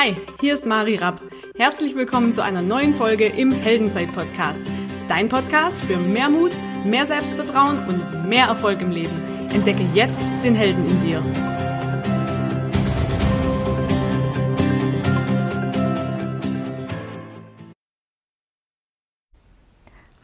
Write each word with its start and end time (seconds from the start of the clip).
Hi, 0.00 0.14
hier 0.40 0.54
ist 0.54 0.64
Mari 0.64 0.94
Rapp. 0.94 1.20
Herzlich 1.56 1.96
willkommen 1.96 2.32
zu 2.32 2.40
einer 2.40 2.62
neuen 2.62 2.94
Folge 2.94 3.26
im 3.26 3.50
Heldenzeit-Podcast. 3.50 4.64
Dein 5.08 5.28
Podcast 5.28 5.76
für 5.76 5.96
mehr 5.96 6.28
Mut, 6.28 6.52
mehr 6.84 7.04
Selbstvertrauen 7.04 7.78
und 7.88 8.28
mehr 8.28 8.46
Erfolg 8.46 8.80
im 8.80 8.92
Leben. 8.92 9.10
Entdecke 9.52 9.82
jetzt 9.94 10.22
den 10.44 10.54
Helden 10.54 10.86
in 10.86 11.00
dir. 11.00 11.20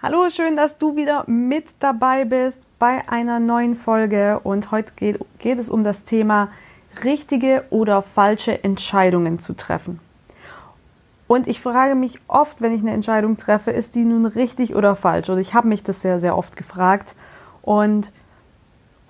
Hallo, 0.01 0.31
schön, 0.31 0.55
dass 0.55 0.79
du 0.79 0.95
wieder 0.95 1.29
mit 1.29 1.67
dabei 1.81 2.25
bist 2.25 2.63
bei 2.79 3.09
einer 3.09 3.41
neuen 3.41 3.75
Folge. 3.75 4.39
Und 4.45 4.71
heute 4.71 4.93
geht, 4.95 5.19
geht 5.41 5.59
es 5.59 5.69
um 5.69 5.83
das 5.83 6.05
Thema 6.05 6.53
richtige 7.03 7.65
oder 7.71 8.03
falsche 8.03 8.63
Entscheidungen 8.63 9.39
zu 9.39 9.55
treffen. 9.55 10.01
Und 11.27 11.49
ich 11.49 11.61
frage 11.61 11.95
mich 11.95 12.21
oft, 12.29 12.61
wenn 12.61 12.75
ich 12.75 12.83
eine 12.83 12.93
Entscheidung 12.93 13.37
treffe, 13.37 13.71
ist 13.71 13.95
die 13.95 14.05
nun 14.05 14.27
richtig 14.27 14.75
oder 14.75 14.95
falsch? 14.95 15.31
Und 15.31 15.39
ich 15.39 15.55
habe 15.55 15.69
mich 15.69 15.83
das 15.83 16.03
sehr, 16.03 16.21
sehr 16.21 16.37
oft 16.37 16.57
gefragt. 16.57 17.17
Und 17.63 18.13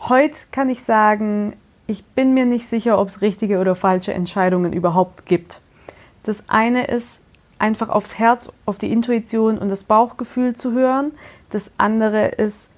heute 0.01 0.38
kann 0.52 0.69
ich 0.69 0.84
sagen, 0.84 1.57
ich 1.87 2.05
bin 2.05 2.33
mir 2.33 2.47
nicht 2.47 2.69
sicher, 2.69 2.98
ob 2.98 3.09
es 3.09 3.20
richtige 3.20 3.59
oder 3.59 3.74
falsche 3.74 4.15
Entscheidungen 4.15 4.73
überhaupt 4.73 5.27
gibt. 5.27 5.60
Das 6.23 6.45
eine 6.48 6.87
ist 6.87 7.21
einfach 7.59 7.88
aufs 7.88 8.19
Herz, 8.19 8.51
auf 8.65 8.79
die 8.79 8.93
Intuition 8.93 9.59
und 9.59 9.69
das 9.69 9.85
Bauchgefühl 9.85 10.55
zu 10.55 10.73
hören. 10.73 11.12
Das 11.51 11.73
andere 11.79 12.29
ist 12.29 12.71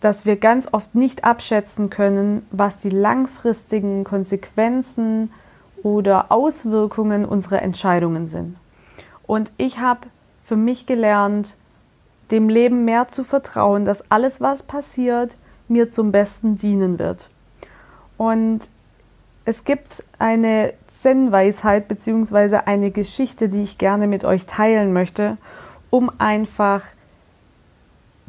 dass 0.00 0.24
wir 0.24 0.36
ganz 0.36 0.68
oft 0.72 0.94
nicht 0.94 1.24
abschätzen 1.24 1.90
können, 1.90 2.46
was 2.50 2.78
die 2.78 2.90
langfristigen 2.90 4.04
Konsequenzen 4.04 5.30
oder 5.82 6.30
Auswirkungen 6.32 7.24
unserer 7.24 7.62
Entscheidungen 7.62 8.26
sind. 8.26 8.56
Und 9.26 9.52
ich 9.56 9.78
habe 9.78 10.08
für 10.44 10.56
mich 10.56 10.86
gelernt, 10.86 11.54
dem 12.30 12.48
Leben 12.48 12.84
mehr 12.84 13.08
zu 13.08 13.24
vertrauen, 13.24 13.84
dass 13.84 14.10
alles, 14.10 14.40
was 14.40 14.62
passiert, 14.62 15.36
mir 15.68 15.90
zum 15.90 16.12
Besten 16.12 16.58
dienen 16.58 16.98
wird. 16.98 17.28
Und 18.16 18.60
es 19.44 19.64
gibt 19.64 20.04
eine 20.18 20.74
Zen-Weisheit 20.88 21.88
bzw. 21.88 22.60
eine 22.66 22.90
Geschichte, 22.90 23.48
die 23.48 23.62
ich 23.62 23.78
gerne 23.78 24.06
mit 24.06 24.24
euch 24.24 24.46
teilen 24.46 24.92
möchte, 24.92 25.38
um 25.90 26.10
einfach 26.18 26.82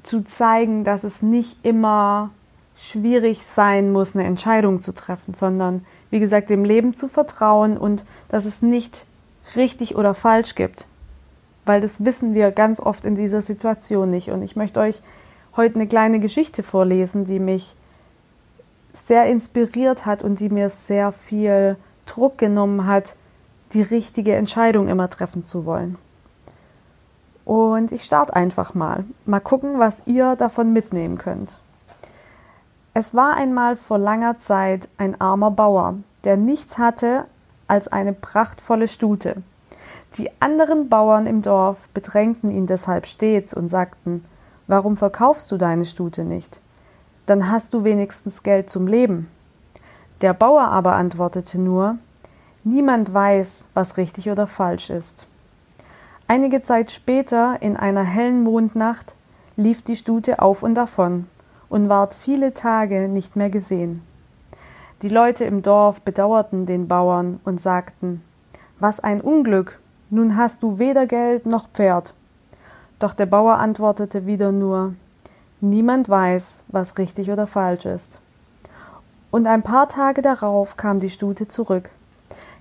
zu 0.04 0.24
zeigen, 0.24 0.84
dass 0.84 1.04
es 1.04 1.22
nicht 1.22 1.64
immer 1.64 2.32
schwierig 2.76 3.46
sein 3.46 3.92
muss, 3.92 4.16
eine 4.16 4.26
Entscheidung 4.26 4.82
zu 4.82 4.94
treffen, 4.94 5.34
sondern 5.34 5.86
wie 6.10 6.20
gesagt, 6.20 6.50
dem 6.50 6.66
Leben 6.66 6.94
zu 6.94 7.08
vertrauen 7.08 7.78
und 7.78 8.06
dass 8.30 8.46
es 8.46 8.62
nicht 8.62 9.06
richtig 9.56 9.96
oder 9.96 10.14
falsch 10.14 10.56
gibt. 10.56 10.88
Weil 11.66 11.82
das 11.82 12.04
wissen 12.04 12.34
wir 12.34 12.52
ganz 12.52 12.80
oft 12.80 13.06
in 13.06 13.16
dieser 13.16 13.42
Situation 13.42 14.10
nicht. 14.10 14.32
Und 14.32 14.42
ich 14.42 14.56
möchte 14.56 14.80
euch 14.80 15.02
heute 15.56 15.76
eine 15.76 15.88
kleine 15.88 16.20
Geschichte 16.20 16.64
vorlesen, 16.64 17.26
die 17.26 17.40
mich 17.40 17.76
sehr 18.94 19.26
inspiriert 19.26 20.06
hat 20.06 20.24
und 20.24 20.40
die 20.40 20.50
mir 20.50 20.70
sehr 20.70 21.12
viel 21.12 21.78
Druck 22.06 22.38
genommen 22.38 22.88
hat, 22.88 23.16
die 23.74 23.82
richtige 23.82 24.36
Entscheidung 24.36 24.90
immer 24.90 25.10
treffen 25.10 25.44
zu 25.44 25.66
wollen. 25.66 25.98
Und 27.52 27.92
ich 27.92 28.06
starte 28.06 28.34
einfach 28.34 28.76
mal. 28.76 29.04
Mal 29.26 29.42
gucken, 29.42 29.78
was 29.78 30.04
ihr 30.06 30.38
davon 30.38 30.72
mitnehmen 30.72 31.18
könnt. 31.18 31.58
Es 32.94 33.14
war 33.14 33.36
einmal 33.36 33.76
vor 33.76 33.98
langer 33.98 34.40
Zeit 34.40 34.88
ein 34.98 35.20
armer 35.20 35.52
Bauer, 35.52 35.96
der 36.24 36.38
nichts 36.38 36.78
hatte 36.78 37.26
als 37.68 37.90
eine 37.90 38.14
prachtvolle 38.14 38.88
Stute. 38.88 39.44
Die 40.18 40.30
anderen 40.40 40.88
Bauern 40.88 41.28
im 41.28 41.42
Dorf 41.42 41.90
bedrängten 41.90 42.52
ihn 42.52 42.68
deshalb 42.68 43.06
stets 43.06 43.54
und 43.54 43.68
sagten, 43.68 44.24
Warum 44.68 44.96
verkaufst 44.96 45.52
du 45.52 45.58
deine 45.58 45.84
Stute 45.84 46.24
nicht? 46.24 46.62
Dann 47.26 47.52
hast 47.52 47.74
du 47.74 47.84
wenigstens 47.84 48.44
Geld 48.44 48.70
zum 48.70 48.88
Leben. 48.88 49.30
Der 50.22 50.34
Bauer 50.34 50.70
aber 50.70 50.94
antwortete 50.94 51.60
nur, 51.60 51.98
Niemand 52.64 53.14
weiß, 53.14 53.66
was 53.74 53.98
richtig 53.98 54.30
oder 54.30 54.48
falsch 54.48 54.90
ist. 54.90 55.28
Einige 56.32 56.62
Zeit 56.62 56.94
später, 56.94 57.58
in 57.60 57.76
einer 57.76 58.04
hellen 58.04 58.44
Mondnacht, 58.44 59.16
lief 59.58 59.82
die 59.82 59.98
Stute 59.98 60.42
auf 60.42 60.64
und 60.64 60.76
davon 60.76 61.28
und 61.68 61.90
ward 61.90 62.14
viele 62.14 62.54
Tage 62.54 63.10
nicht 63.10 63.36
mehr 63.36 63.50
gesehen. 63.50 64.02
Die 65.02 65.10
Leute 65.10 65.44
im 65.44 65.62
Dorf 65.62 66.00
bedauerten 66.00 66.66
den 66.66 66.88
Bauern 66.88 67.42
und 67.44 67.60
sagten 67.60 68.24
Was 68.80 69.02
ein 69.02 69.20
Unglück, 69.20 69.78
nun 70.10 70.38
hast 70.38 70.64
du 70.64 70.80
weder 70.80 71.06
Geld 71.06 71.48
noch 71.48 71.68
Pferd. 71.68 72.14
Doch 73.00 73.14
der 73.14 73.26
Bauer 73.26 73.58
antwortete 73.58 74.26
wieder 74.26 74.54
nur 74.54 74.94
Niemand 75.60 76.08
weiß, 76.08 76.64
was 76.70 76.98
richtig 76.98 77.30
oder 77.30 77.46
falsch 77.46 77.86
ist. 77.86 78.22
Und 79.32 79.48
ein 79.48 79.64
paar 79.64 79.90
Tage 79.90 80.22
darauf 80.22 80.78
kam 80.78 81.02
die 81.02 81.10
Stute 81.10 81.50
zurück, 81.50 81.90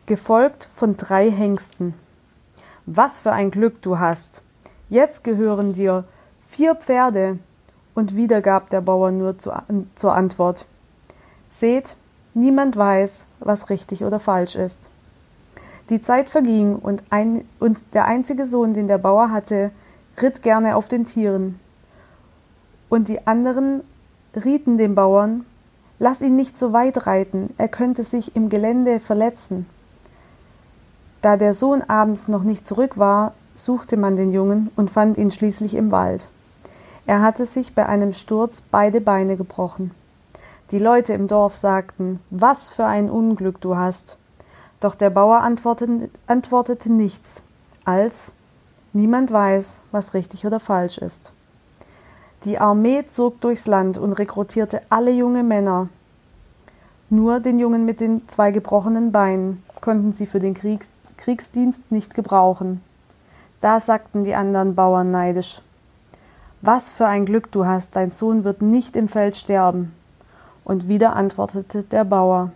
gefolgt 0.07 0.69
von 0.73 0.97
drei 0.97 1.31
Hengsten. 1.31 1.95
Was 2.93 3.19
für 3.19 3.31
ein 3.31 3.53
Glück 3.53 3.81
du 3.83 4.01
hast. 4.01 4.43
Jetzt 4.89 5.23
gehören 5.23 5.75
dir 5.75 6.03
vier 6.49 6.75
Pferde. 6.75 7.39
Und 7.95 8.17
wieder 8.17 8.41
gab 8.41 8.69
der 8.71 8.81
Bauer 8.81 9.13
nur 9.13 9.39
zu, 9.39 9.53
zur 9.95 10.17
Antwort. 10.17 10.67
Seht, 11.51 11.95
niemand 12.35 12.77
weiß, 12.77 13.27
was 13.39 13.71
richtig 13.71 14.03
oder 14.03 14.19
falsch 14.19 14.57
ist. 14.57 14.91
Die 15.89 16.01
Zeit 16.01 16.31
verging 16.31 16.75
und, 16.75 17.05
ein, 17.11 17.45
und 17.61 17.79
der 17.95 18.07
einzige 18.07 18.49
Sohn, 18.49 18.75
den 18.75 18.89
der 18.89 18.99
Bauer 18.99 19.31
hatte, 19.31 19.71
ritt 20.21 20.43
gerne 20.43 20.75
auf 20.75 20.89
den 20.89 21.05
Tieren. 21.05 21.61
Und 22.89 23.07
die 23.07 23.25
anderen 23.25 23.85
rieten 24.35 24.79
dem 24.79 24.97
Bauern, 24.97 25.47
lass 26.01 26.23
ihn 26.23 26.35
nicht 26.35 26.59
so 26.59 26.73
weit 26.73 27.07
reiten, 27.07 27.55
er 27.57 27.69
könnte 27.69 28.03
sich 28.03 28.35
im 28.35 28.49
Gelände 28.49 28.99
verletzen. 28.99 29.67
Da 31.23 31.37
der 31.37 31.55
Sohn 31.55 31.83
abends 31.83 32.29
noch 32.29 32.43
nicht 32.43 32.67
zurück 32.67 32.97
war, 32.97 33.35
suchte 33.55 33.97
man 33.97 34.17
den 34.17 34.31
Jungen 34.31 34.71
und 34.77 34.91
fand 34.91 35.19
ihn 35.19 35.31
schließlich 35.31 35.75
im 35.75 35.91
Wald. 35.91 36.31
Er 37.07 37.21
hatte 37.21 37.45
sich 37.45 37.75
bei 37.75 37.87
einem 37.87 38.13
Sturz 38.13 38.63
beide 38.71 39.01
Beine 39.01 39.37
gebrochen. 39.37 39.91
Die 40.71 40.79
Leute 40.79 41.13
im 41.13 41.27
Dorf 41.27 41.57
sagten, 41.57 42.21
was 42.31 42.71
für 42.71 42.85
ein 42.85 43.11
Unglück 43.11 43.61
du 43.61 43.77
hast. 43.77 44.17
Doch 44.79 44.95
der 44.95 45.11
Bauer 45.11 45.41
antwortete, 45.41 46.09
antwortete 46.27 46.91
nichts, 46.91 47.43
als 47.85 48.33
niemand 48.93 49.33
weiß, 49.33 49.81
was 49.91 50.15
richtig 50.15 50.47
oder 50.47 50.61
falsch 50.61 50.99
ist. 50.99 51.33
Die 52.45 52.59
Armee 52.59 53.05
zog 53.07 53.41
durchs 53.43 53.67
Land 53.67 53.99
und 53.99 54.15
rekrutierte 54.15 54.81
alle 54.89 55.11
junge 55.11 55.43
Männer. 55.43 55.89
Nur 57.11 57.41
den 57.41 57.59
Jungen 57.59 57.85
mit 57.85 58.01
den 58.01 58.27
zwei 58.29 58.53
gebrochenen 58.53 59.13
Beinen 59.13 59.63
konnten 59.81 60.13
sie 60.13 60.27
für 60.27 60.39
den 60.39 60.55
Krieg 60.55 60.87
Kriegsdienst 61.21 61.93
nicht 61.93 62.15
gebrauchen. 62.15 62.83
Da 63.61 63.79
sagten 63.79 64.25
die 64.25 64.35
anderen 64.35 64.75
Bauern 64.75 65.11
neidisch 65.11 65.61
Was 66.63 66.91
für 66.91 67.07
ein 67.07 67.27
Glück 67.27 67.53
du 67.53 67.67
hast, 67.67 67.95
dein 67.95 68.11
Sohn 68.11 68.43
wird 68.43 68.63
nicht 68.63 68.97
im 68.97 69.07
Feld 69.07 69.37
sterben. 69.37 69.95
Und 70.65 70.89
wieder 70.89 71.15
antwortete 71.15 71.83
der 71.83 72.05
Bauer 72.05 72.53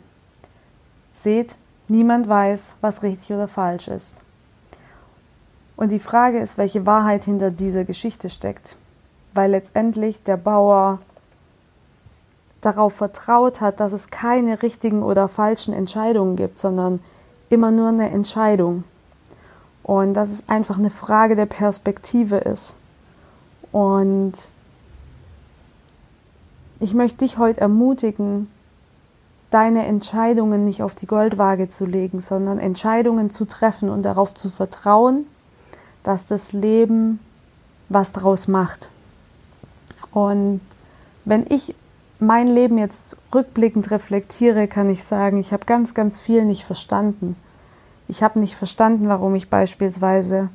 Seht, 1.12 1.56
niemand 1.88 2.28
weiß, 2.28 2.76
was 2.80 3.02
richtig 3.02 3.32
oder 3.32 3.48
falsch 3.48 3.88
ist. 3.88 4.16
Und 5.76 5.90
die 5.90 5.98
Frage 5.98 6.38
ist, 6.38 6.56
welche 6.56 6.86
Wahrheit 6.86 7.24
hinter 7.24 7.50
dieser 7.50 7.84
Geschichte 7.84 8.30
steckt. 8.30 8.76
Weil 9.34 9.50
letztendlich 9.50 10.22
der 10.22 10.36
Bauer 10.36 11.00
darauf 12.62 12.94
vertraut 12.94 13.60
hat, 13.60 13.80
dass 13.80 13.92
es 13.92 14.08
keine 14.08 14.62
richtigen 14.62 15.02
oder 15.02 15.28
falschen 15.28 15.74
Entscheidungen 15.74 16.36
gibt, 16.36 16.56
sondern 16.56 17.00
immer 17.54 17.70
nur 17.70 17.88
eine 17.88 18.10
Entscheidung. 18.10 18.84
Und 19.82 20.14
dass 20.14 20.30
es 20.30 20.48
einfach 20.48 20.78
eine 20.78 20.90
Frage 20.90 21.36
der 21.36 21.46
Perspektive 21.46 22.36
ist. 22.36 22.76
Und 23.72 24.32
ich 26.80 26.94
möchte 26.94 27.18
dich 27.18 27.38
heute 27.38 27.60
ermutigen, 27.60 28.48
deine 29.50 29.86
Entscheidungen 29.86 30.64
nicht 30.64 30.82
auf 30.82 30.94
die 30.94 31.06
Goldwaage 31.06 31.68
zu 31.68 31.86
legen, 31.86 32.20
sondern 32.20 32.58
Entscheidungen 32.58 33.30
zu 33.30 33.44
treffen 33.44 33.88
und 33.88 34.02
darauf 34.02 34.34
zu 34.34 34.50
vertrauen, 34.50 35.26
dass 36.02 36.26
das 36.26 36.52
Leben 36.52 37.20
was 37.88 38.12
draus 38.12 38.48
macht. 38.48 38.90
Und 40.12 40.60
wenn 41.24 41.46
ich 41.48 41.74
mein 42.18 42.46
Leben 42.46 42.78
jetzt 42.78 43.16
rückblickend 43.34 43.90
reflektiere, 43.90 44.68
kann 44.68 44.90
ich 44.90 45.04
sagen, 45.04 45.38
ich 45.38 45.52
habe 45.52 45.66
ganz, 45.66 45.94
ganz 45.94 46.18
viel 46.18 46.44
nicht 46.44 46.64
verstanden. 46.64 47.36
Ich 48.06 48.22
habe 48.22 48.40
nicht 48.40 48.54
verstanden, 48.54 49.08
warum 49.08 49.34
ich 49.34 49.48
beispielsweise 49.48 50.50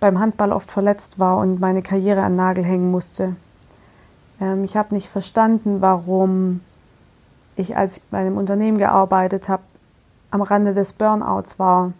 beim 0.00 0.20
Handball 0.20 0.52
oft 0.52 0.70
verletzt 0.70 1.18
war 1.18 1.38
und 1.38 1.60
meine 1.60 1.82
Karriere 1.82 2.22
an 2.22 2.34
Nagel 2.34 2.64
hängen 2.64 2.90
musste. 2.90 3.36
Ähm, 4.40 4.64
ich 4.64 4.76
habe 4.76 4.94
nicht 4.94 5.08
verstanden, 5.08 5.80
warum 5.80 6.60
ich, 7.56 7.76
als 7.76 7.96
ich 7.96 8.02
bei 8.04 8.18
einem 8.18 8.36
Unternehmen 8.36 8.78
gearbeitet 8.78 9.48
habe, 9.48 9.62
am 10.30 10.42
Rande 10.42 10.74
des 10.74 10.92
Burnouts 10.92 11.58
war 11.58 11.92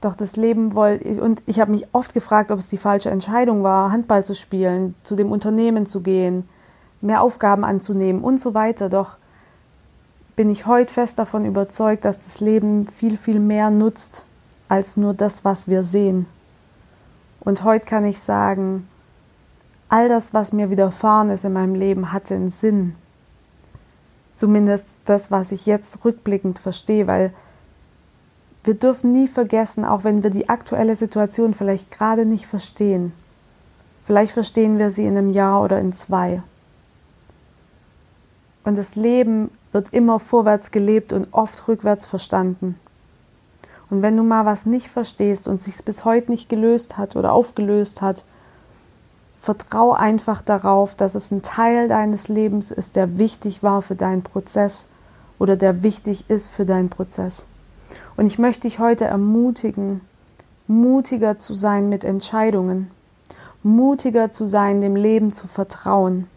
Doch 0.00 0.16
das 0.16 0.36
Leben 0.36 0.74
wollte, 0.74 1.22
und 1.22 1.42
ich 1.46 1.60
habe 1.60 1.70
mich 1.70 1.86
oft 1.92 2.14
gefragt, 2.14 2.50
ob 2.50 2.58
es 2.58 2.68
die 2.68 2.78
falsche 2.78 3.10
Entscheidung 3.10 3.62
war, 3.62 3.92
Handball 3.92 4.24
zu 4.24 4.34
spielen, 4.34 4.94
zu 5.02 5.14
dem 5.14 5.30
Unternehmen 5.30 5.86
zu 5.86 6.00
gehen, 6.00 6.48
mehr 7.00 7.22
Aufgaben 7.22 7.64
anzunehmen 7.64 8.22
und 8.22 8.40
so 8.40 8.54
weiter. 8.54 8.88
Doch 8.88 9.18
bin 10.40 10.48
ich 10.48 10.64
heute 10.64 10.90
fest 10.90 11.18
davon 11.18 11.44
überzeugt, 11.44 12.06
dass 12.06 12.18
das 12.18 12.40
Leben 12.40 12.86
viel, 12.86 13.18
viel 13.18 13.38
mehr 13.38 13.68
nutzt 13.68 14.24
als 14.70 14.96
nur 14.96 15.12
das, 15.12 15.44
was 15.44 15.68
wir 15.68 15.84
sehen. 15.84 16.24
Und 17.40 17.62
heute 17.62 17.84
kann 17.84 18.06
ich 18.06 18.20
sagen, 18.20 18.88
all 19.90 20.08
das, 20.08 20.32
was 20.32 20.54
mir 20.54 20.70
widerfahren 20.70 21.28
ist 21.28 21.44
in 21.44 21.52
meinem 21.52 21.74
Leben, 21.74 22.10
hatte 22.10 22.36
einen 22.36 22.48
Sinn. 22.48 22.94
Zumindest 24.34 25.00
das, 25.04 25.30
was 25.30 25.52
ich 25.52 25.66
jetzt 25.66 26.02
rückblickend 26.06 26.58
verstehe, 26.58 27.06
weil 27.06 27.34
wir 28.64 28.72
dürfen 28.72 29.12
nie 29.12 29.28
vergessen, 29.28 29.84
auch 29.84 30.04
wenn 30.04 30.22
wir 30.22 30.30
die 30.30 30.48
aktuelle 30.48 30.96
Situation 30.96 31.52
vielleicht 31.52 31.90
gerade 31.90 32.24
nicht 32.24 32.46
verstehen, 32.46 33.12
vielleicht 34.04 34.32
verstehen 34.32 34.78
wir 34.78 34.90
sie 34.90 35.04
in 35.04 35.18
einem 35.18 35.32
Jahr 35.32 35.62
oder 35.62 35.78
in 35.78 35.92
zwei. 35.92 36.42
Und 38.64 38.78
das 38.78 38.96
Leben 38.96 39.50
wird 39.72 39.92
immer 39.92 40.18
vorwärts 40.18 40.70
gelebt 40.70 41.12
und 41.12 41.28
oft 41.32 41.68
rückwärts 41.68 42.06
verstanden. 42.06 42.78
Und 43.88 44.02
wenn 44.02 44.16
du 44.16 44.22
mal 44.22 44.44
was 44.44 44.66
nicht 44.66 44.88
verstehst 44.88 45.48
und 45.48 45.60
sich 45.60 45.84
bis 45.84 46.04
heute 46.04 46.30
nicht 46.30 46.48
gelöst 46.48 46.96
hat 46.96 47.16
oder 47.16 47.32
aufgelöst 47.32 48.02
hat, 48.02 48.24
vertrau 49.40 49.92
einfach 49.92 50.42
darauf, 50.42 50.94
dass 50.94 51.14
es 51.14 51.30
ein 51.30 51.42
Teil 51.42 51.88
deines 51.88 52.28
Lebens 52.28 52.70
ist, 52.70 52.94
der 52.94 53.18
wichtig 53.18 53.62
war 53.62 53.82
für 53.82 53.96
deinen 53.96 54.22
Prozess 54.22 54.86
oder 55.38 55.56
der 55.56 55.82
wichtig 55.82 56.28
ist 56.28 56.50
für 56.50 56.64
deinen 56.64 56.90
Prozess. 56.90 57.46
Und 58.16 58.26
ich 58.26 58.38
möchte 58.38 58.62
dich 58.62 58.78
heute 58.78 59.06
ermutigen, 59.06 60.02
mutiger 60.66 61.38
zu 61.38 61.54
sein 61.54 61.88
mit 61.88 62.04
Entscheidungen, 62.04 62.90
mutiger 63.62 64.30
zu 64.30 64.46
sein, 64.46 64.80
dem 64.80 64.94
Leben 64.94 65.32
zu 65.32 65.48
vertrauen 65.48 66.28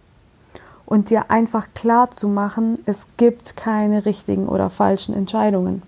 und 0.93 1.09
dir 1.09 1.31
einfach 1.31 1.69
klar 1.73 2.11
zu 2.11 2.27
machen, 2.27 2.77
es 2.85 3.07
gibt 3.17 3.57
keine 3.57 4.05
richtigen 4.05 4.47
oder 4.47 4.69
falschen 4.69 5.15
Entscheidungen. 5.15 5.81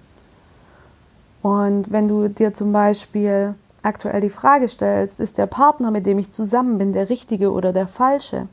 Und 1.43 1.91
wenn 1.91 2.07
du 2.07 2.27
dir 2.27 2.55
zum 2.55 2.71
Beispiel 2.71 3.53
aktuell 3.83 4.19
die 4.21 4.31
Frage 4.31 4.67
stellst, 4.67 5.19
ist 5.19 5.37
der 5.37 5.45
Partner, 5.45 5.91
mit 5.91 6.07
dem 6.07 6.17
ich 6.17 6.31
zusammen 6.31 6.79
bin, 6.79 6.91
der 6.91 7.11
richtige 7.11 7.51
oder 7.51 7.71
der 7.71 7.85
falsche, 7.85 8.47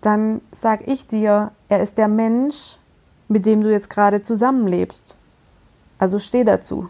dann 0.00 0.42
sag 0.52 0.86
ich 0.86 1.08
dir, 1.08 1.50
er 1.68 1.82
ist 1.82 1.98
der 1.98 2.06
Mensch, 2.06 2.78
mit 3.26 3.46
dem 3.46 3.62
du 3.62 3.72
jetzt 3.72 3.90
gerade 3.90 4.22
zusammenlebst. 4.22 5.18
Also 5.98 6.20
steh 6.20 6.44
dazu. 6.44 6.88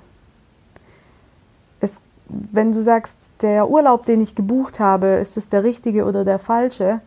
Es, 1.81 2.03
wenn 2.29 2.75
du 2.75 2.83
sagst, 2.83 3.31
der 3.41 3.71
Urlaub, 3.71 4.05
den 4.05 4.21
ich 4.21 4.35
gebucht 4.35 4.79
habe, 4.79 5.07
ist 5.07 5.39
es 5.39 5.49
der 5.49 5.65
richtige 5.65 6.05
oder 6.05 6.27
der 6.27 6.39
falsche, 6.39 7.01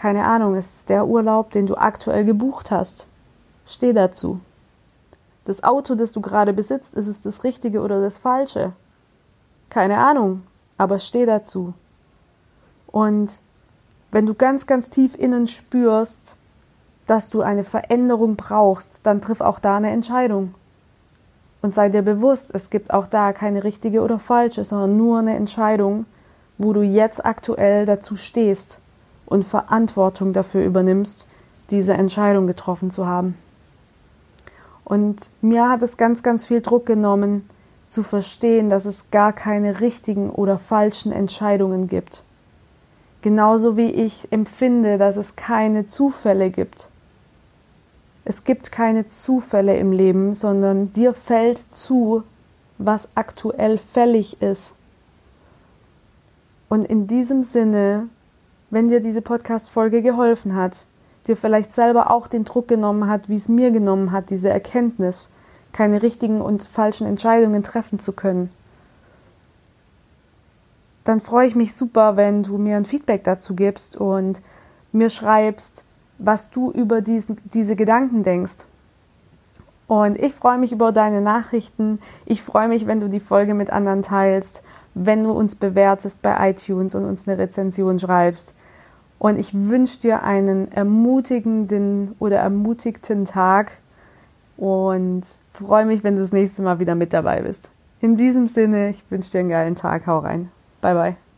keine 0.00 0.24
Ahnung, 0.24 0.54
ist 0.54 0.76
es 0.76 0.84
der 0.86 1.06
Urlaub, 1.06 1.50
den 1.50 1.66
du 1.66 1.76
aktuell 1.76 2.24
gebucht 2.24 2.70
hast. 2.70 3.06
Steh 3.66 3.92
dazu. 3.92 4.40
Das 5.44 5.62
Auto, 5.62 5.94
das 5.94 6.12
du 6.12 6.22
gerade 6.22 6.54
besitzt, 6.54 6.94
ist 6.94 7.06
es 7.06 7.20
das 7.20 7.44
Richtige 7.44 7.82
oder 7.82 8.00
das 8.00 8.16
Falsche? 8.16 8.72
Keine 9.68 9.98
Ahnung, 9.98 10.42
aber 10.78 10.98
steh 11.00 11.26
dazu. 11.26 11.74
Und 12.86 13.42
wenn 14.10 14.24
du 14.24 14.32
ganz, 14.32 14.66
ganz 14.66 14.88
tief 14.88 15.16
innen 15.16 15.46
spürst, 15.46 16.38
dass 17.06 17.28
du 17.28 17.42
eine 17.42 17.62
Veränderung 17.62 18.36
brauchst, 18.36 19.04
dann 19.06 19.20
triff 19.20 19.42
auch 19.42 19.58
da 19.58 19.76
eine 19.76 19.90
Entscheidung. 19.90 20.54
Und 21.60 21.74
sei 21.74 21.90
dir 21.90 22.00
bewusst, 22.00 22.54
es 22.54 22.70
gibt 22.70 22.90
auch 22.90 23.06
da 23.06 23.34
keine 23.34 23.64
richtige 23.64 24.00
oder 24.00 24.18
falsche, 24.18 24.64
sondern 24.64 24.96
nur 24.96 25.18
eine 25.18 25.36
Entscheidung, 25.36 26.06
wo 26.56 26.72
du 26.72 26.80
jetzt 26.80 27.22
aktuell 27.22 27.84
dazu 27.84 28.16
stehst 28.16 28.80
und 29.30 29.46
Verantwortung 29.46 30.34
dafür 30.34 30.62
übernimmst, 30.62 31.26
diese 31.70 31.94
Entscheidung 31.94 32.46
getroffen 32.46 32.90
zu 32.90 33.06
haben. 33.06 33.38
Und 34.84 35.30
mir 35.40 35.70
hat 35.70 35.82
es 35.82 35.96
ganz, 35.96 36.22
ganz 36.22 36.46
viel 36.46 36.60
Druck 36.60 36.84
genommen, 36.84 37.48
zu 37.88 38.02
verstehen, 38.02 38.68
dass 38.68 38.86
es 38.86 39.10
gar 39.10 39.32
keine 39.32 39.80
richtigen 39.80 40.30
oder 40.30 40.58
falschen 40.58 41.12
Entscheidungen 41.12 41.88
gibt. 41.88 42.24
Genauso 43.22 43.76
wie 43.76 43.90
ich 43.90 44.28
empfinde, 44.30 44.98
dass 44.98 45.16
es 45.16 45.36
keine 45.36 45.86
Zufälle 45.86 46.50
gibt. 46.50 46.90
Es 48.24 48.44
gibt 48.44 48.72
keine 48.72 49.06
Zufälle 49.06 49.76
im 49.76 49.92
Leben, 49.92 50.34
sondern 50.34 50.92
dir 50.92 51.14
fällt 51.14 51.58
zu, 51.74 52.22
was 52.78 53.08
aktuell 53.14 53.78
fällig 53.78 54.40
ist. 54.40 54.74
Und 56.68 56.84
in 56.84 57.06
diesem 57.06 57.42
Sinne 57.42 58.08
wenn 58.70 58.88
dir 58.88 59.00
diese 59.00 59.22
Podcast-Folge 59.22 60.02
geholfen 60.02 60.54
hat, 60.54 60.86
dir 61.26 61.36
vielleicht 61.36 61.72
selber 61.72 62.10
auch 62.10 62.28
den 62.28 62.44
Druck 62.44 62.68
genommen 62.68 63.08
hat, 63.08 63.28
wie 63.28 63.36
es 63.36 63.48
mir 63.48 63.70
genommen 63.70 64.12
hat, 64.12 64.30
diese 64.30 64.48
Erkenntnis, 64.48 65.30
keine 65.72 66.02
richtigen 66.02 66.40
und 66.40 66.62
falschen 66.62 67.06
Entscheidungen 67.06 67.62
treffen 67.62 68.00
zu 68.00 68.12
können, 68.12 68.50
dann 71.04 71.20
freue 71.20 71.46
ich 71.46 71.54
mich 71.54 71.74
super, 71.74 72.16
wenn 72.16 72.42
du 72.42 72.58
mir 72.58 72.76
ein 72.76 72.84
Feedback 72.84 73.24
dazu 73.24 73.54
gibst 73.54 73.96
und 73.96 74.42
mir 74.92 75.10
schreibst, 75.10 75.84
was 76.18 76.50
du 76.50 76.70
über 76.70 77.00
diesen, 77.00 77.38
diese 77.52 77.76
Gedanken 77.76 78.22
denkst. 78.22 78.66
Und 79.86 80.18
ich 80.20 80.34
freue 80.34 80.58
mich 80.58 80.72
über 80.72 80.92
deine 80.92 81.20
Nachrichten. 81.20 81.98
Ich 82.26 82.42
freue 82.42 82.68
mich, 82.68 82.86
wenn 82.86 83.00
du 83.00 83.08
die 83.08 83.18
Folge 83.18 83.54
mit 83.54 83.70
anderen 83.70 84.02
teilst, 84.02 84.62
wenn 84.94 85.24
du 85.24 85.32
uns 85.32 85.56
bewertest 85.56 86.22
bei 86.22 86.50
iTunes 86.50 86.94
und 86.94 87.04
uns 87.04 87.26
eine 87.26 87.38
Rezension 87.38 87.98
schreibst. 87.98 88.54
Und 89.20 89.38
ich 89.38 89.52
wünsche 89.52 90.00
dir 90.00 90.22
einen 90.22 90.72
ermutigenden 90.72 92.16
oder 92.18 92.38
ermutigten 92.38 93.26
Tag 93.26 93.78
und 94.56 95.24
freue 95.52 95.84
mich, 95.84 96.02
wenn 96.02 96.14
du 96.14 96.22
das 96.22 96.32
nächste 96.32 96.62
Mal 96.62 96.80
wieder 96.80 96.94
mit 96.94 97.12
dabei 97.12 97.42
bist. 97.42 97.70
In 98.00 98.16
diesem 98.16 98.46
Sinne, 98.46 98.88
ich 98.88 99.04
wünsche 99.10 99.30
dir 99.30 99.40
einen 99.40 99.50
geilen 99.50 99.74
Tag. 99.74 100.06
Hau 100.06 100.20
rein. 100.20 100.48
Bye, 100.80 100.94
bye. 100.94 101.29